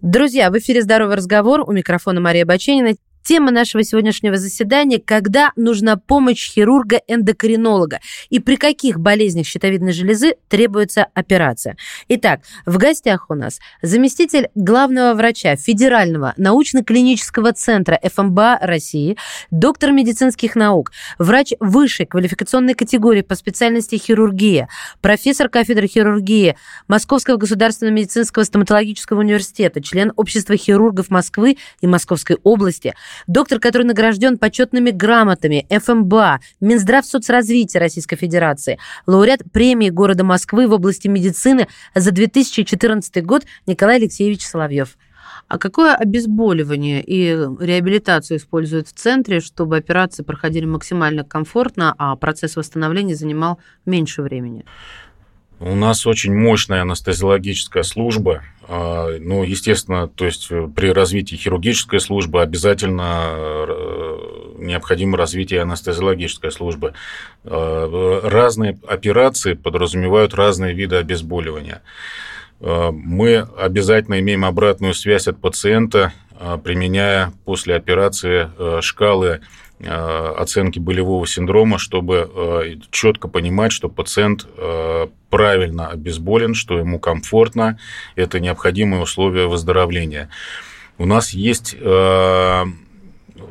Друзья, 0.02 0.52
в 0.52 0.58
эфире 0.58 0.82
«Здоровый 0.82 1.16
разговор». 1.16 1.62
У 1.62 1.72
микрофона 1.72 2.20
Мария 2.20 2.46
Баченина. 2.46 2.96
Тема 3.24 3.52
нашего 3.52 3.84
сегодняшнего 3.84 4.36
заседания– 4.36 5.02
когда 5.06 5.54
нужна 5.56 5.96
помощь 5.96 6.52
хирурга-эндокринолога 6.54 8.00
и 8.30 8.40
при 8.40 8.58
каких 8.58 9.00
болезнях 9.00 9.46
щитовидной 9.46 9.94
железы 9.94 10.36
требуется 10.50 11.08
операция. 11.14 11.78
Итак, 12.10 12.42
в 12.66 12.78
гостях 12.78 13.28
у 13.30 13.36
нас 13.36 13.60
заместитель 13.82 14.50
главного 14.56 15.14
врача 15.14 15.56
Федерального 15.56 16.34
научно-клинического 16.36 17.54
центра 17.54 17.98
ФМБА 18.04 18.60
России, 18.62 19.18
доктор 19.52 19.92
медицинских 19.92 20.56
наук, 20.56 20.92
врач 21.18 21.54
высшей 21.62 22.06
квалификационной 22.06 22.74
категории 22.74 23.22
по 23.22 23.36
специальности 23.36 23.96
хирургия, 23.96 24.68
профессор 25.02 25.48
кафедры 25.48 25.88
хирургии 25.88 26.58
Московского 26.90 27.38
государственного 27.38 27.96
медицинского 27.96 28.44
стоматологического 28.44 29.20
университета, 29.20 29.82
член 29.82 30.12
Общества 30.18 30.58
хирургов 30.58 31.10
Москвы 31.10 31.58
и 31.80 31.88
Московской 31.88 32.38
области– 32.44 32.94
доктор, 33.28 33.60
который 33.60 33.84
награжден 33.84 34.38
почетными 34.38 34.92
грамотами 34.92 35.66
ФМБА, 35.70 36.40
Минздрав 36.62 37.06
соцразвития 37.06 37.80
Российской 37.80 38.16
Федерации, 38.16 38.80
лауреат 39.08 39.42
премии 39.52 39.90
города 39.90 40.24
Москвы 40.24 40.68
в 40.68 40.74
области 40.74 41.08
медицины 41.08 41.68
за 41.96 42.12
2014 42.12 43.26
год 43.26 43.44
Николай 43.66 43.98
Алексеевич 43.98 44.46
Соловьев. 44.46 44.98
А 45.48 45.58
какое 45.58 45.94
обезболивание 45.96 47.04
и 47.04 47.30
реабилитацию 47.60 48.38
используют 48.38 48.88
в 48.88 48.94
центре, 48.94 49.40
чтобы 49.40 49.78
операции 49.78 50.24
проходили 50.24 50.66
максимально 50.66 51.24
комфортно, 51.24 51.94
а 51.98 52.16
процесс 52.16 52.56
восстановления 52.56 53.16
занимал 53.16 53.60
меньше 53.86 54.22
времени? 54.22 54.66
У 55.66 55.76
нас 55.76 56.06
очень 56.06 56.36
мощная 56.36 56.82
анестезиологическая 56.82 57.84
служба. 57.84 58.44
А, 58.68 59.18
ну, 59.18 59.44
естественно, 59.44 60.10
то 60.10 60.26
есть 60.26 60.48
э, 60.50 60.68
при 60.76 60.90
развитии 60.90 61.38
хирургической 61.38 62.02
службы 62.02 62.42
обязательно 62.42 63.30
э, 63.30 64.56
необходимо 64.58 65.18
развитие 65.18 65.62
анестезиологической 65.62 66.52
службы. 66.52 66.96
А, 67.46 68.20
разные 68.28 68.78
операции 68.86 69.54
подразумевают 69.54 70.34
разные 70.34 70.74
виды 70.74 70.98
обезболивания. 70.98 71.82
А, 72.60 72.92
мы 72.92 73.48
обязательно 73.58 74.20
имеем 74.20 74.44
обратную 74.44 74.94
связь 74.94 75.30
от 75.30 75.40
пациента, 75.40 76.12
применяя 76.66 77.32
после 77.46 77.76
операции 77.76 78.50
э, 78.58 78.80
шкалы 78.82 79.40
оценки 79.86 80.80
болевого 80.80 81.26
синдрома, 81.28 81.78
чтобы 81.78 82.30
э, 82.34 82.76
четко 82.92 83.28
понимать, 83.28 83.72
что 83.72 83.90
пациент 83.90 84.48
э, 84.58 85.08
правильно 85.30 85.90
обезболен, 85.90 86.54
что 86.54 86.78
ему 86.78 87.00
комфортно, 87.00 87.80
это 88.16 88.40
необходимые 88.40 89.02
условия 89.02 89.48
выздоровления. 89.48 90.30
У 90.98 91.06
нас 91.06 91.32
есть 91.32 91.76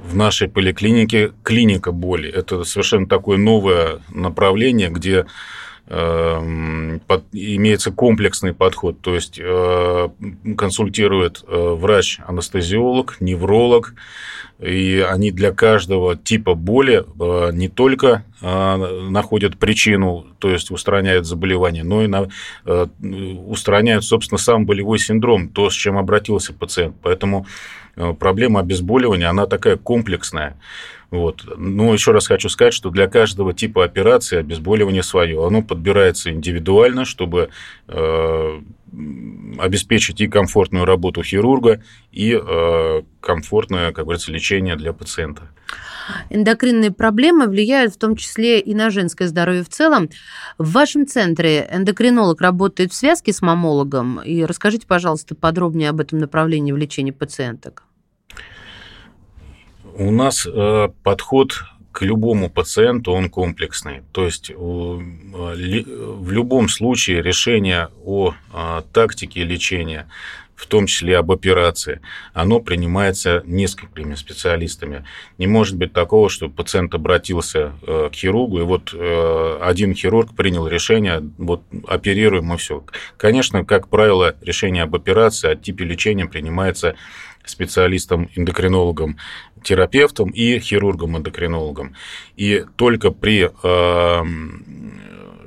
в 0.02 0.14
нашей 0.14 0.48
поликлинике 0.48 1.32
клиника 1.42 1.92
боли. 1.92 2.30
Это 2.30 2.64
совершенно 2.64 3.06
такое 3.06 3.36
новое 3.36 4.00
направление, 4.10 4.90
где 4.90 5.26
имеется 5.92 7.92
комплексный 7.92 8.54
подход, 8.54 9.02
то 9.02 9.14
есть 9.14 9.38
консультирует 10.56 11.44
врач-анестезиолог, 11.46 13.18
невролог, 13.20 13.94
и 14.62 15.04
они 15.06 15.32
для 15.32 15.52
каждого 15.52 16.16
типа 16.16 16.54
боли 16.54 17.04
э, 17.18 17.50
не 17.52 17.68
только 17.68 18.24
э, 18.40 18.76
находят 19.10 19.58
причину, 19.58 20.26
то 20.38 20.50
есть 20.50 20.70
устраняют 20.70 21.26
заболевание, 21.26 21.82
но 21.82 22.04
и 22.04 22.06
на, 22.06 22.28
э, 22.64 22.86
устраняют, 23.46 24.04
собственно, 24.04 24.38
сам 24.38 24.64
болевой 24.64 25.00
синдром, 25.00 25.48
то, 25.48 25.68
с 25.68 25.74
чем 25.74 25.98
обратился 25.98 26.52
пациент. 26.52 26.94
Поэтому 27.02 27.44
проблема 28.18 28.60
обезболивания, 28.60 29.28
она 29.28 29.46
такая 29.46 29.76
комплексная. 29.76 30.56
Вот. 31.10 31.44
Но 31.58 31.92
еще 31.92 32.12
раз 32.12 32.26
хочу 32.26 32.48
сказать, 32.48 32.72
что 32.72 32.88
для 32.88 33.06
каждого 33.06 33.52
типа 33.52 33.84
операции 33.84 34.38
обезболивание 34.38 35.02
свое. 35.02 35.46
Оно 35.46 35.62
подбирается 35.62 36.30
индивидуально, 36.30 37.04
чтобы 37.04 37.50
э, 37.88 38.60
обеспечить 39.58 40.20
и 40.20 40.28
комфортную 40.28 40.84
работу 40.84 41.22
хирурга, 41.22 41.82
и 42.10 42.32
э, 42.32 43.02
комфортное, 43.20 43.92
как 43.92 44.04
говорится, 44.04 44.32
лечение 44.32 44.76
для 44.76 44.92
пациента. 44.92 45.48
Эндокринные 46.30 46.90
проблемы 46.90 47.46
влияют 47.46 47.94
в 47.94 47.98
том 47.98 48.16
числе 48.16 48.60
и 48.60 48.74
на 48.74 48.90
женское 48.90 49.28
здоровье 49.28 49.62
в 49.62 49.68
целом. 49.68 50.10
В 50.58 50.72
вашем 50.72 51.06
центре 51.06 51.68
эндокринолог 51.72 52.40
работает 52.40 52.92
в 52.92 52.94
связке 52.94 53.32
с 53.32 53.40
мамологом. 53.40 54.20
И 54.20 54.44
расскажите, 54.44 54.86
пожалуйста, 54.86 55.34
подробнее 55.34 55.90
об 55.90 56.00
этом 56.00 56.18
направлении 56.18 56.72
в 56.72 56.76
лечении 56.76 57.12
пациенток. 57.12 57.84
У 59.94 60.10
нас 60.10 60.46
э, 60.46 60.88
подход 61.02 61.64
к 61.92 62.02
любому 62.02 62.50
пациенту 62.50 63.12
он 63.12 63.28
комплексный. 63.30 64.02
То 64.12 64.24
есть 64.24 64.50
э, 64.50 64.54
в 64.54 66.30
любом 66.30 66.68
случае 66.68 67.22
решение 67.22 67.88
о 68.04 68.34
э, 68.52 68.82
тактике 68.92 69.44
лечения, 69.44 70.08
в 70.54 70.66
том 70.66 70.86
числе 70.86 71.18
об 71.18 71.30
операции, 71.32 72.00
оно 72.34 72.60
принимается 72.60 73.42
несколькими 73.44 74.14
специалистами. 74.14 75.04
Не 75.36 75.46
может 75.48 75.76
быть 75.76 75.92
такого, 75.92 76.28
что 76.28 76.48
пациент 76.48 76.94
обратился 76.94 77.72
к 77.84 78.12
хирургу, 78.14 78.60
и 78.60 78.62
вот 78.62 78.94
один 78.94 79.92
хирург 79.92 80.36
принял 80.36 80.68
решение, 80.68 81.20
вот 81.36 81.62
оперируем 81.88 82.54
и 82.54 82.56
все. 82.58 82.84
Конечно, 83.16 83.64
как 83.64 83.88
правило, 83.88 84.36
решение 84.40 84.84
об 84.84 84.94
операции, 84.94 85.50
о 85.50 85.56
типе 85.56 85.84
лечения 85.84 86.26
принимается 86.26 86.94
специалистом-эндокринологом, 87.44 89.16
терапевтом 89.62 90.30
и 90.30 90.58
хирургом-эндокринологом. 90.58 91.94
И 92.36 92.64
только 92.76 93.10
при 93.10 93.50
э, 93.62 94.22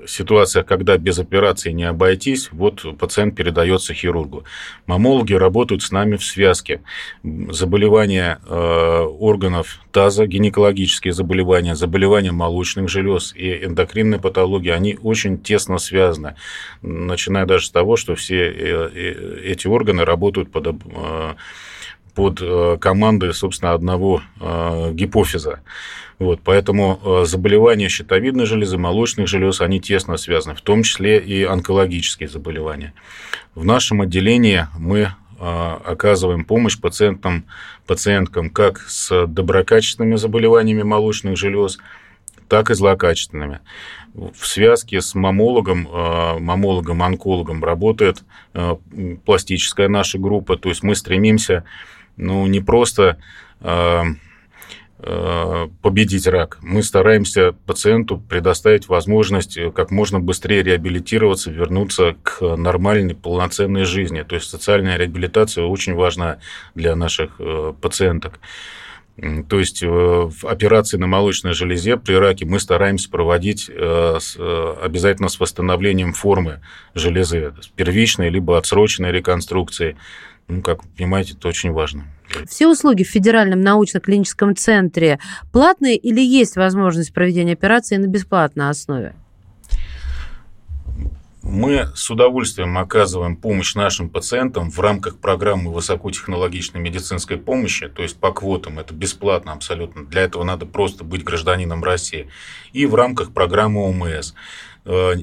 ситуациях, 0.07 0.65
когда 0.65 0.97
без 0.97 1.19
операции 1.19 1.71
не 1.71 1.83
обойтись, 1.83 2.49
вот 2.51 2.97
пациент 2.97 3.35
передается 3.35 3.93
хирургу. 3.93 4.43
Мамологи 4.85 5.33
работают 5.33 5.83
с 5.83 5.91
нами 5.91 6.15
в 6.15 6.23
связке. 6.23 6.81
Заболевания 7.23 8.39
э, 8.47 8.99
органов 9.19 9.79
таза, 9.91 10.27
гинекологические 10.27 11.13
заболевания, 11.13 11.75
заболевания 11.75 12.31
молочных 12.31 12.89
желез 12.89 13.33
и 13.35 13.65
эндокринные 13.65 14.19
патологии, 14.19 14.71
они 14.71 14.97
очень 15.01 15.39
тесно 15.39 15.77
связаны. 15.77 16.35
Начиная 16.81 17.45
даже 17.45 17.67
с 17.67 17.71
того, 17.71 17.95
что 17.95 18.15
все 18.15 18.49
э, 18.49 18.89
э, 18.93 19.39
эти 19.43 19.67
органы 19.67 20.05
работают 20.05 20.51
под 20.51 20.67
э, 20.67 21.33
под 22.15 22.39
э, 22.41 22.77
командой, 22.79 23.33
собственно, 23.33 23.73
одного 23.73 24.21
э, 24.39 24.91
гипофиза. 24.93 25.59
Вот, 26.17 26.39
поэтому 26.43 26.99
э, 27.03 27.25
заболевания 27.25 27.89
щитовидной 27.89 28.45
железы, 28.45 28.77
молочных 28.77 29.27
желез, 29.27 29.59
они 29.59 29.81
тесно 29.81 30.15
связаны, 30.15 30.55
в 30.55 30.61
том 30.61 30.83
числе 30.83 31.19
и 31.19 31.43
онкологические 31.43 32.29
заболевания. 32.29 32.93
В 33.53 33.65
нашем 33.65 34.01
отделении 34.01 34.67
мы 34.77 35.11
оказываем 35.37 36.45
помощь 36.45 36.79
пациентам, 36.79 37.43
пациенткам 37.85 38.49
как 38.49 38.79
с 38.87 39.27
доброкачественными 39.27 40.15
заболеваниями 40.15 40.83
молочных 40.83 41.37
желез, 41.37 41.77
так 42.47 42.71
и 42.71 42.73
злокачественными. 42.73 43.59
В 44.13 44.47
связке 44.47 45.01
с 45.01 45.13
мамологом, 45.13 45.89
мамологом-онкологом 46.39 47.65
работает 47.65 48.23
пластическая 49.25 49.89
наша 49.89 50.19
группа, 50.19 50.55
то 50.55 50.69
есть 50.69 50.83
мы 50.83 50.95
стремимся 50.95 51.65
ну, 52.17 52.45
не 52.47 52.61
просто 52.61 53.17
э, 53.61 54.03
э, 54.99 55.67
победить 55.81 56.27
рак. 56.27 56.57
Мы 56.61 56.83
стараемся 56.83 57.53
пациенту 57.65 58.17
предоставить 58.17 58.87
возможность 58.87 59.57
как 59.73 59.91
можно 59.91 60.19
быстрее 60.19 60.63
реабилитироваться, 60.63 61.51
вернуться 61.51 62.15
к 62.23 62.41
нормальной, 62.55 63.15
полноценной 63.15 63.85
жизни. 63.85 64.23
То 64.23 64.35
есть 64.35 64.49
социальная 64.49 64.97
реабилитация 64.97 65.65
очень 65.65 65.93
важна 65.93 66.39
для 66.73 66.95
наших 66.95 67.35
э, 67.39 67.73
пациенток. 67.81 68.39
То 69.49 69.59
есть 69.59 69.81
операции 69.81 70.97
на 70.97 71.07
молочной 71.07 71.53
железе 71.53 71.95
при 71.95 72.15
раке 72.15 72.45
мы 72.45 72.59
стараемся 72.59 73.09
проводить 73.09 73.69
обязательно 73.69 75.29
с 75.29 75.39
восстановлением 75.39 76.13
формы 76.13 76.61
железы, 76.93 77.53
первичной 77.75 78.29
либо 78.29 78.57
отсроченной 78.57 79.11
реконструкцией. 79.11 79.95
Ну, 80.47 80.61
как 80.61 80.83
вы 80.83 80.89
понимаете, 80.97 81.33
это 81.33 81.47
очень 81.47 81.71
важно. 81.71 82.03
Все 82.47 82.67
услуги 82.67 83.03
в 83.03 83.09
Федеральном 83.09 83.61
научно-клиническом 83.61 84.55
центре 84.55 85.19
платные 85.51 85.95
или 85.95 86.21
есть 86.21 86.55
возможность 86.55 87.13
проведения 87.13 87.53
операции 87.53 87.97
на 87.97 88.07
бесплатной 88.07 88.69
основе? 88.69 89.15
Мы 91.47 91.91
с 91.95 92.09
удовольствием 92.09 92.75
оказываем 92.75 93.37
помощь 93.37 93.75
нашим 93.75 94.09
пациентам 94.09 94.71
в 94.71 94.79
рамках 94.79 95.19
программы 95.19 95.71
высокотехнологичной 95.71 96.81
медицинской 96.81 97.37
помощи, 97.37 97.87
то 97.87 98.01
есть 98.01 98.17
по 98.17 98.31
квотам, 98.31 98.79
это 98.79 98.95
бесплатно 98.95 99.53
абсолютно. 99.53 100.05
Для 100.05 100.23
этого 100.23 100.43
надо 100.43 100.65
просто 100.65 101.03
быть 101.03 101.23
гражданином 101.23 101.83
России. 101.83 102.27
И 102.73 102.87
в 102.87 102.95
рамках 102.95 103.31
программы 103.31 103.87
ОМС 103.87 104.33
э, 104.85 105.13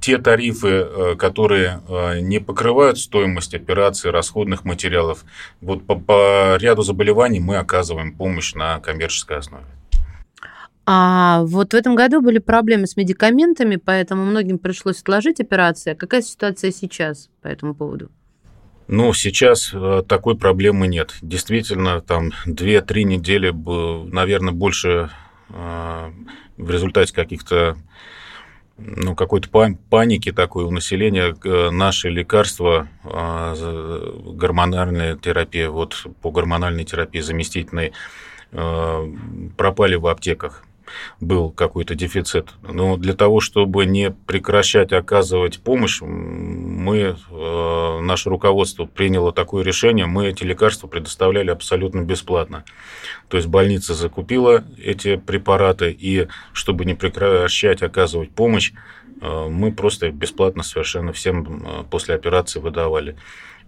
те 0.00 0.18
тарифы, 0.18 0.68
э, 0.68 1.14
которые 1.18 1.82
э, 1.88 2.20
не 2.20 2.38
покрывают 2.38 2.96
стоимость 2.98 3.52
операции, 3.52 4.10
расходных 4.10 4.64
материалов, 4.64 5.24
вот 5.60 5.84
по, 5.86 5.96
по 5.96 6.56
ряду 6.56 6.82
заболеваний 6.82 7.40
мы 7.40 7.56
оказываем 7.56 8.14
помощь 8.14 8.54
на 8.54 8.78
коммерческой 8.78 9.38
основе. 9.38 9.66
А 10.90 11.42
вот 11.42 11.74
в 11.74 11.76
этом 11.76 11.94
году 11.94 12.22
были 12.22 12.38
проблемы 12.38 12.86
с 12.86 12.96
медикаментами, 12.96 13.76
поэтому 13.76 14.24
многим 14.24 14.58
пришлось 14.58 15.02
отложить 15.02 15.38
операции. 15.38 15.92
А 15.92 15.94
какая 15.94 16.22
ситуация 16.22 16.70
сейчас 16.70 17.28
по 17.42 17.48
этому 17.48 17.74
поводу? 17.74 18.10
Ну, 18.86 19.12
сейчас 19.12 19.70
э, 19.74 20.02
такой 20.08 20.38
проблемы 20.38 20.86
нет. 20.86 21.14
Действительно, 21.20 22.00
там 22.00 22.30
2-3 22.46 23.02
недели, 23.02 23.50
наверное, 24.10 24.54
больше 24.54 25.10
в 25.50 26.70
результате 26.70 27.14
каких-то 27.14 27.76
ну, 28.78 29.14
какой-то 29.14 29.48
паники 29.90 30.32
такой 30.32 30.64
у 30.64 30.70
населения 30.70 31.34
наши 31.70 32.10
лекарства, 32.10 32.88
а, 33.02 33.54
гормональная 34.34 35.16
терапия, 35.16 35.70
вот 35.70 36.06
по 36.20 36.30
гормональной 36.30 36.84
терапии 36.84 37.20
заместительной, 37.20 37.92
пропали 38.50 39.94
в 39.94 40.06
аптеках 40.06 40.64
был 41.20 41.50
какой-то 41.50 41.94
дефицит. 41.94 42.48
Но 42.62 42.96
для 42.96 43.14
того, 43.14 43.40
чтобы 43.40 43.86
не 43.86 44.10
прекращать 44.10 44.92
оказывать 44.92 45.60
помощь, 45.60 46.00
мы, 46.00 47.16
э, 47.30 48.00
наше 48.02 48.30
руководство 48.30 48.84
приняло 48.84 49.32
такое 49.32 49.64
решение, 49.64 50.06
мы 50.06 50.28
эти 50.28 50.44
лекарства 50.44 50.86
предоставляли 50.86 51.50
абсолютно 51.50 52.02
бесплатно. 52.02 52.64
То 53.28 53.36
есть 53.36 53.48
больница 53.48 53.94
закупила 53.94 54.64
эти 54.82 55.16
препараты, 55.16 55.90
и 55.90 56.28
чтобы 56.52 56.84
не 56.84 56.94
прекращать 56.94 57.82
оказывать 57.82 58.30
помощь, 58.30 58.72
э, 59.20 59.48
мы 59.48 59.72
просто 59.72 60.10
бесплатно 60.10 60.62
совершенно 60.62 61.12
всем 61.12 61.64
э, 61.64 61.84
после 61.90 62.14
операции 62.14 62.60
выдавали. 62.60 63.16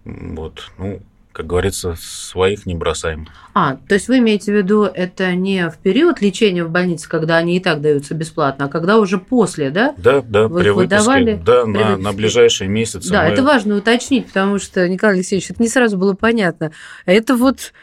Вот. 0.03 0.71
Ну, 0.77 1.01
как 1.31 1.47
говорится, 1.47 1.95
своих 1.97 2.65
не 2.65 2.75
бросаем. 2.75 3.27
А, 3.53 3.77
то 3.87 3.95
есть 3.95 4.07
вы 4.07 4.19
имеете 4.19 4.51
в 4.51 4.55
виду, 4.55 4.83
это 4.83 5.33
не 5.35 5.69
в 5.69 5.77
период 5.77 6.21
лечения 6.21 6.63
в 6.63 6.69
больнице, 6.69 7.07
когда 7.09 7.37
они 7.37 7.57
и 7.57 7.59
так 7.59 7.81
даются 7.81 8.13
бесплатно, 8.13 8.65
а 8.65 8.67
когда 8.67 8.97
уже 8.97 9.17
после, 9.17 9.69
да? 9.69 9.93
Да, 9.97 10.21
да, 10.21 10.47
вы 10.47 10.61
при 10.61 10.69
выписке, 10.69 11.35
да, 11.43 11.63
при 11.63 11.71
на, 11.71 11.79
выписке. 11.79 12.03
на 12.03 12.13
ближайшие 12.13 12.67
месяцы. 12.67 13.09
Да, 13.09 13.23
мы... 13.23 13.29
это 13.29 13.43
важно 13.43 13.75
уточнить, 13.77 14.27
потому 14.27 14.59
что, 14.59 14.87
Николай 14.87 15.15
Алексеевич, 15.15 15.51
это 15.51 15.61
не 15.61 15.69
сразу 15.69 15.97
было 15.97 16.13
понятно. 16.13 16.71
Это 17.05 17.35
вот, 17.35 17.73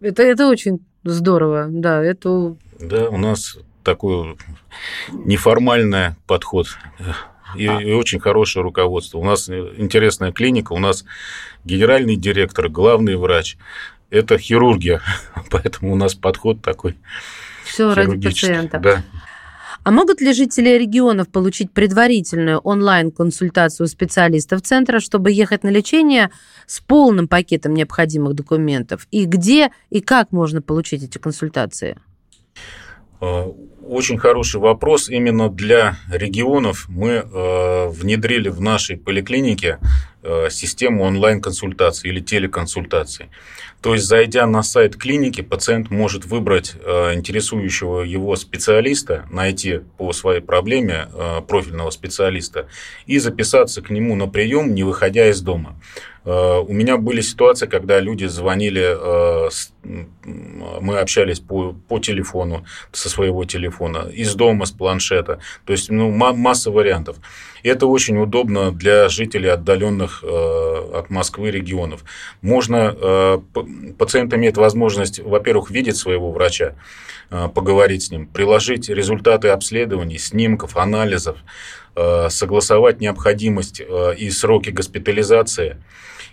это, 0.00 0.22
это 0.22 0.48
очень 0.48 0.80
здорово, 1.04 1.66
да, 1.68 2.02
это... 2.02 2.56
Да, 2.80 3.08
у 3.08 3.18
нас 3.18 3.56
такой 3.82 4.36
неформальный 5.12 6.16
подход 6.26 6.66
и, 7.54 7.66
а. 7.66 7.80
и 7.80 7.92
очень 7.92 8.20
хорошее 8.20 8.62
руководство. 8.62 9.18
У 9.18 9.24
нас 9.24 9.48
интересная 9.48 10.32
клиника, 10.32 10.72
у 10.72 10.78
нас 10.78 11.04
генеральный 11.64 12.16
директор, 12.16 12.68
главный 12.68 13.16
врач. 13.16 13.56
Это 14.10 14.38
хирургия, 14.38 15.00
поэтому 15.50 15.92
у 15.92 15.96
нас 15.96 16.14
подход 16.14 16.62
такой. 16.62 16.96
Все 17.64 17.92
ради 17.94 18.28
пациента. 18.28 18.78
Да. 18.78 19.04
А 19.86 19.92
могут 19.92 20.20
ли 20.20 20.32
жители 20.32 20.70
регионов 20.70 21.28
получить 21.28 21.70
предварительную 21.70 22.58
онлайн-консультацию 22.58 23.86
специалистов 23.86 24.62
центра, 24.62 24.98
чтобы 24.98 25.30
ехать 25.30 25.62
на 25.62 25.68
лечение 25.68 26.32
с 26.66 26.80
полным 26.80 27.28
пакетом 27.28 27.72
необходимых 27.72 28.34
документов? 28.34 29.06
И 29.12 29.26
где 29.26 29.70
и 29.90 30.00
как 30.00 30.32
можно 30.32 30.60
получить 30.60 31.04
эти 31.04 31.18
консультации? 31.18 31.98
А, 33.20 33.52
очень 33.82 34.18
хороший 34.18 34.60
вопрос. 34.60 35.08
Именно 35.08 35.48
для 35.48 35.96
регионов 36.10 36.86
мы 36.88 37.10
э, 37.10 37.88
внедрили 37.88 38.48
в 38.48 38.60
нашей 38.60 38.96
поликлинике 38.96 39.78
э, 40.22 40.48
систему 40.50 41.04
онлайн-консультации 41.04 42.08
или 42.08 42.20
телеконсультации. 42.20 43.30
То 43.80 43.94
есть, 43.94 44.06
зайдя 44.06 44.46
на 44.46 44.62
сайт 44.62 44.96
клиники, 44.96 45.42
пациент 45.42 45.90
может 45.90 46.24
выбрать 46.24 46.74
э, 46.74 47.14
интересующего 47.14 48.02
его 48.02 48.34
специалиста, 48.34 49.26
найти 49.30 49.80
по 49.98 50.12
своей 50.12 50.40
проблеме 50.40 51.08
профильного 51.46 51.90
специалиста 51.90 52.66
и 53.06 53.18
записаться 53.18 53.82
к 53.82 53.90
нему 53.90 54.16
на 54.16 54.26
прием, 54.26 54.74
не 54.74 54.82
выходя 54.82 55.28
из 55.28 55.40
дома. 55.40 55.76
Э, 56.26 56.58
у 56.58 56.72
меня 56.72 56.98
были 56.98 57.20
ситуации, 57.20 57.66
когда 57.66 58.00
люди 58.00 58.24
звонили, 58.26 58.84
э, 58.84 59.48
мы 60.80 60.98
общались 60.98 61.38
по, 61.38 61.72
по 61.88 62.00
телефону, 62.00 62.64
со 62.92 63.08
своего 63.08 63.44
телефона, 63.44 64.08
из 64.12 64.34
дома, 64.34 64.66
с 64.66 64.72
планшета. 64.72 65.38
То 65.64 65.72
есть 65.72 65.88
ну, 65.88 66.10
масса 66.10 66.70
вариантов. 66.72 67.18
И 67.62 67.68
это 67.68 67.86
очень 67.86 68.18
удобно 68.18 68.72
для 68.72 69.08
жителей 69.08 69.48
отдаленных 69.50 70.24
э, 70.24 70.90
от 70.94 71.10
Москвы 71.10 71.50
регионов. 71.50 72.04
Можно, 72.42 73.40
пациент 73.98 74.34
имеет 74.34 74.56
возможность, 74.56 75.20
во-первых, 75.20 75.70
видеть 75.70 75.96
своего 75.96 76.32
врача, 76.32 76.74
поговорить 77.28 78.04
с 78.04 78.10
ним, 78.10 78.26
приложить 78.26 78.88
результаты 78.88 79.48
обследований, 79.48 80.18
снимков, 80.18 80.76
анализов, 80.76 81.38
согласовать 82.28 83.00
необходимость 83.00 83.80
и 84.18 84.30
сроки 84.30 84.70
госпитализации– 84.70 85.76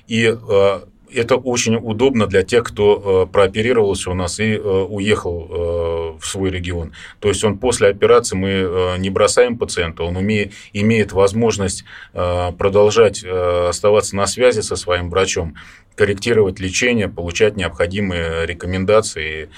и 0.07 0.25
э, 0.25 0.79
это 1.13 1.35
очень 1.35 1.75
удобно 1.75 2.27
для 2.27 2.43
тех, 2.43 2.63
кто 2.63 3.25
э, 3.27 3.31
прооперировался 3.31 4.09
у 4.09 4.13
нас 4.13 4.39
и 4.39 4.53
э, 4.53 4.59
уехал 4.59 6.17
в 6.19 6.25
свой 6.25 6.49
регион. 6.49 6.93
То 7.19 7.29
есть 7.29 7.43
он 7.43 7.57
после 7.57 7.89
операции 7.89 8.35
мы 8.35 8.97
не 8.97 9.09
бросаем 9.09 9.57
пациента, 9.57 10.03
он 10.03 10.15
умеет, 10.15 10.53
имеет 10.73 11.11
возможность 11.11 11.83
продолжать 12.13 13.23
оставаться 13.23 14.15
на 14.15 14.27
связи 14.27 14.61
со 14.61 14.75
своим 14.75 15.09
врачом, 15.09 15.55
корректировать 15.95 16.59
лечение, 16.59 17.09
получать 17.09 17.57
необходимые 17.57 18.45
рекомендации 18.45 19.49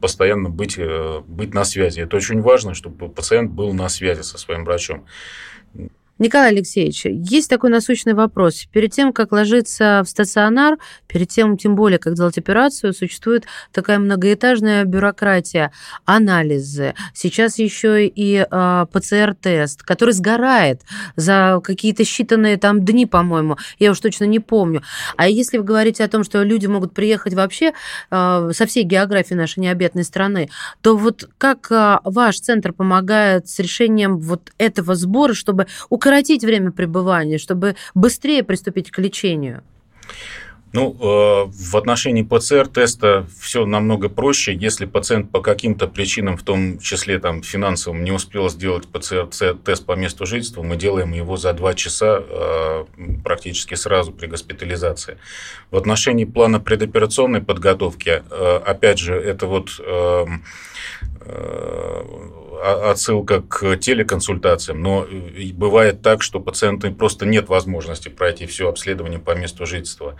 постоянно 0.00 0.48
быть, 0.48 0.78
быть 1.26 1.54
на 1.54 1.64
связи. 1.64 2.00
Это 2.00 2.16
очень 2.16 2.40
важно, 2.40 2.74
чтобы 2.74 3.08
пациент 3.08 3.50
был 3.50 3.72
на 3.72 3.88
связи 3.88 4.22
со 4.22 4.38
своим 4.38 4.64
врачом. 4.64 5.06
Николай 6.18 6.48
Алексеевич, 6.48 7.04
есть 7.04 7.50
такой 7.50 7.68
насущный 7.68 8.14
вопрос. 8.14 8.64
Перед 8.72 8.90
тем, 8.90 9.12
как 9.12 9.32
ложиться 9.32 10.02
в 10.02 10.08
стационар, 10.08 10.78
перед 11.06 11.28
тем, 11.28 11.58
тем 11.58 11.76
более, 11.76 11.98
как 11.98 12.14
делать 12.14 12.38
операцию, 12.38 12.94
существует 12.94 13.44
такая 13.70 13.98
многоэтажная 13.98 14.84
бюрократия, 14.84 15.72
анализы. 16.06 16.94
Сейчас 17.12 17.58
еще 17.58 18.06
и 18.06 18.36
э, 18.36 18.46
а, 18.50 18.86
ПЦР-тест, 18.86 19.82
который 19.82 20.12
сгорает 20.12 20.80
за 21.16 21.60
какие-то 21.62 22.04
считанные 22.04 22.56
там 22.56 22.82
дни, 22.82 23.04
по-моему. 23.04 23.58
Я 23.78 23.90
уж 23.90 24.00
точно 24.00 24.24
не 24.24 24.40
помню. 24.40 24.82
А 25.18 25.28
если 25.28 25.58
вы 25.58 25.64
говорите 25.64 26.02
о 26.02 26.08
том, 26.08 26.24
что 26.24 26.42
люди 26.42 26.66
могут 26.66 26.94
приехать 26.94 27.34
вообще 27.34 27.74
э, 28.10 28.50
со 28.54 28.66
всей 28.66 28.84
географии 28.84 29.34
нашей 29.34 29.58
необъятной 29.60 30.04
страны, 30.04 30.48
то 30.80 30.96
вот 30.96 31.28
как 31.36 31.70
э, 31.70 31.98
ваш 32.04 32.40
центр 32.40 32.72
помогает 32.72 33.50
с 33.50 33.58
решением 33.58 34.16
вот 34.16 34.50
этого 34.56 34.94
сбора, 34.94 35.34
чтобы 35.34 35.66
у 35.90 35.98
укоротить 36.06 36.44
время 36.44 36.70
пребывания, 36.70 37.36
чтобы 37.36 37.74
быстрее 37.94 38.44
приступить 38.44 38.92
к 38.92 38.98
лечению? 38.98 39.64
Ну, 40.72 40.92
э, 40.92 41.50
в 41.50 41.76
отношении 41.76 42.22
ПЦР-теста 42.22 43.26
все 43.40 43.66
намного 43.66 44.08
проще. 44.08 44.54
Если 44.54 44.84
пациент 44.84 45.30
по 45.30 45.40
каким-то 45.40 45.88
причинам, 45.88 46.36
в 46.36 46.42
том 46.42 46.78
числе 46.78 47.18
там, 47.18 47.42
финансовым, 47.42 48.04
не 48.04 48.12
успел 48.12 48.48
сделать 48.50 48.86
ПЦР-тест 48.86 49.86
по 49.86 49.92
месту 49.92 50.26
жительства, 50.26 50.62
мы 50.62 50.76
делаем 50.76 51.12
его 51.12 51.36
за 51.36 51.52
2 51.54 51.74
часа 51.74 52.22
э, 52.22 52.84
практически 53.24 53.74
сразу 53.74 54.12
при 54.12 54.26
госпитализации. 54.26 55.18
В 55.70 55.76
отношении 55.76 56.24
плана 56.24 56.60
предоперационной 56.60 57.40
подготовки, 57.40 58.22
э, 58.30 58.60
опять 58.64 58.98
же, 58.98 59.14
это 59.14 59.46
вот 59.46 59.80
эм, 59.80 60.44
отсылка 62.62 63.42
к 63.42 63.76
телеконсультациям, 63.76 64.80
но 64.82 65.06
бывает 65.52 66.02
так, 66.02 66.22
что 66.22 66.40
пациенту 66.40 66.92
просто 66.92 67.26
нет 67.26 67.48
возможности 67.48 68.08
пройти 68.08 68.46
все 68.46 68.68
обследование 68.68 69.18
по 69.18 69.36
месту 69.36 69.66
жительства. 69.66 70.16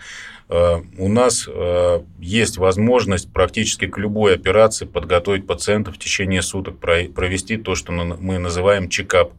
Э, 0.49 0.77
у 0.97 1.09
нас 1.09 1.47
э, 1.47 2.01
есть 2.19 2.57
возможность 2.57 3.31
практически 3.31 3.87
к 3.87 3.97
любой 3.97 4.35
операции 4.35 4.85
подготовить 4.85 5.47
пациента 5.47 5.91
в 5.91 5.97
течение 5.97 6.41
суток, 6.41 6.79
провести 6.79 7.57
то, 7.57 7.75
что 7.75 7.91
мы 7.91 8.37
называем 8.37 8.89
чекап. 8.89 9.33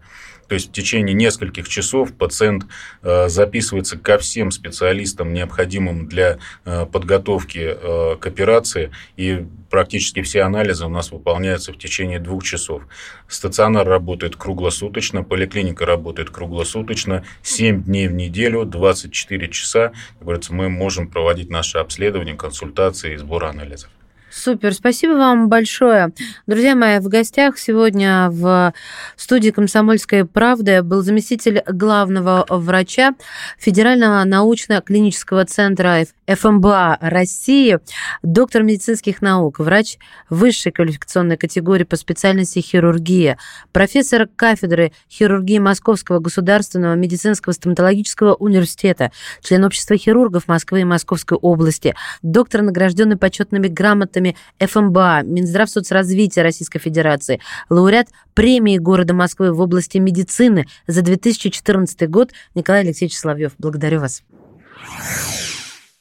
То 0.48 0.54
есть 0.54 0.70
в 0.70 0.72
течение 0.72 1.14
нескольких 1.14 1.68
часов 1.68 2.14
пациент 2.14 2.66
э, 3.02 3.28
записывается 3.28 3.98
ко 3.98 4.18
всем 4.18 4.50
специалистам, 4.50 5.32
необходимым 5.32 6.08
для 6.08 6.38
э, 6.64 6.86
подготовки 6.86 7.58
э, 7.58 8.16
к 8.18 8.26
операции, 8.26 8.90
и 9.16 9.46
практически 9.70 10.22
все 10.22 10.42
анализы 10.42 10.86
у 10.86 10.88
нас 10.88 11.12
выполняются 11.12 11.72
в 11.72 11.78
течение 11.78 12.18
двух 12.18 12.44
часов. 12.44 12.82
Стационар 13.28 13.86
работает 13.86 14.36
круглосуточно, 14.36 15.22
поликлиника 15.22 15.84
работает 15.84 16.30
круглосуточно, 16.30 17.24
7 17.42 17.84
дней 17.84 18.08
в 18.08 18.14
неделю, 18.14 18.64
24 18.64 19.48
часа. 19.48 19.92
Как 20.14 20.22
говорится, 20.22 20.54
мы 20.54 20.70
можем 20.70 21.08
проводить 21.08 21.50
наше 21.50 21.78
обследование, 21.78 22.34
консультации 22.34 23.14
и 23.14 23.16
сбор 23.16 23.44
анализов. 23.44 23.90
Супер, 24.38 24.72
спасибо 24.72 25.14
вам 25.14 25.48
большое. 25.48 26.12
Друзья 26.46 26.76
мои, 26.76 27.00
в 27.00 27.08
гостях 27.08 27.58
сегодня 27.58 28.28
в 28.30 28.72
студии 29.16 29.50
«Комсомольская 29.50 30.24
правда» 30.24 30.84
был 30.84 31.02
заместитель 31.02 31.64
главного 31.66 32.46
врача 32.48 33.14
Федерального 33.58 34.22
научно-клинического 34.22 35.44
центра 35.44 36.04
ФМБА 36.28 36.98
России, 37.00 37.80
доктор 38.22 38.62
медицинских 38.62 39.22
наук, 39.22 39.58
врач 39.58 39.98
высшей 40.30 40.70
квалификационной 40.70 41.36
категории 41.36 41.84
по 41.84 41.96
специальности 41.96 42.60
хирургия, 42.60 43.38
профессор 43.72 44.28
кафедры 44.36 44.92
хирургии 45.10 45.58
Московского 45.58 46.20
государственного 46.20 46.94
медицинского 46.94 47.54
стоматологического 47.54 48.34
университета, 48.34 49.10
член 49.42 49.64
общества 49.64 49.96
хирургов 49.96 50.46
Москвы 50.46 50.82
и 50.82 50.84
Московской 50.84 51.38
области, 51.38 51.96
доктор, 52.22 52.62
награжденный 52.62 53.16
почетными 53.16 53.66
грамотами 53.66 54.27
ФМБА, 54.58 55.22
Минздрав 55.24 55.70
соцразвития 55.70 56.42
Российской 56.42 56.78
Федерации, 56.78 57.40
лауреат 57.70 58.08
премии 58.34 58.78
города 58.78 59.14
Москвы 59.14 59.52
в 59.52 59.60
области 59.60 59.98
медицины 59.98 60.66
за 60.86 61.02
2014 61.02 62.08
год 62.08 62.32
Николай 62.54 62.82
Алексеевич 62.82 63.16
Соловьев. 63.16 63.52
Благодарю 63.58 64.00
вас. 64.00 64.22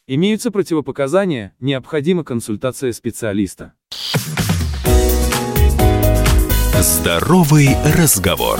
Имеются 0.07 0.51
противопоказания, 0.51 1.53
необходима 1.59 2.23
консультация 2.23 2.93
специалиста. 2.93 3.73
Здоровый 6.79 7.75
разговор. 7.95 8.59